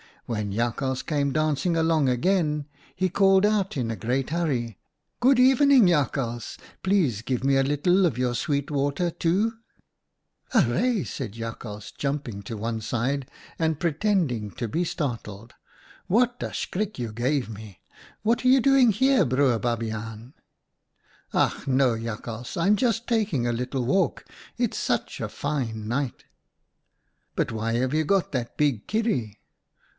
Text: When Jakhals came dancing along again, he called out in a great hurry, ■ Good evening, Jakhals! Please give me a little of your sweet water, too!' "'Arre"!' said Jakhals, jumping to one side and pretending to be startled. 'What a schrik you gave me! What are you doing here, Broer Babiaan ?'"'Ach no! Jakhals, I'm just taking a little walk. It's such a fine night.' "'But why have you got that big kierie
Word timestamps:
When 0.25 0.53
Jakhals 0.53 1.03
came 1.05 1.33
dancing 1.33 1.75
along 1.75 2.07
again, 2.07 2.65
he 2.95 3.09
called 3.09 3.45
out 3.45 3.75
in 3.75 3.91
a 3.91 3.97
great 3.97 4.29
hurry, 4.29 4.61
■ 4.61 4.75
Good 5.19 5.39
evening, 5.39 5.87
Jakhals! 5.87 6.57
Please 6.83 7.21
give 7.21 7.43
me 7.43 7.57
a 7.57 7.63
little 7.63 8.05
of 8.05 8.17
your 8.17 8.33
sweet 8.33 8.71
water, 8.71 9.11
too!' 9.11 9.57
"'Arre"!' 10.55 11.03
said 11.05 11.33
Jakhals, 11.33 11.91
jumping 11.91 12.41
to 12.43 12.55
one 12.57 12.79
side 12.81 13.29
and 13.59 13.77
pretending 13.79 14.51
to 14.51 14.69
be 14.69 14.83
startled. 14.85 15.53
'What 16.07 16.41
a 16.41 16.53
schrik 16.53 16.97
you 16.97 17.11
gave 17.11 17.49
me! 17.49 17.81
What 18.23 18.43
are 18.43 18.47
you 18.47 18.61
doing 18.61 18.91
here, 18.93 19.23
Broer 19.25 19.59
Babiaan 19.59 20.33
?'"'Ach 21.33 21.67
no! 21.67 21.95
Jakhals, 21.95 22.55
I'm 22.57 22.75
just 22.77 23.05
taking 23.05 23.45
a 23.45 23.53
little 23.53 23.85
walk. 23.85 24.25
It's 24.57 24.79
such 24.79 25.19
a 25.21 25.27
fine 25.29 25.87
night.' 25.89 26.23
"'But 27.35 27.51
why 27.51 27.73
have 27.73 27.93
you 27.93 28.05
got 28.05 28.31
that 28.31 28.57
big 28.57 28.87
kierie 28.87 29.35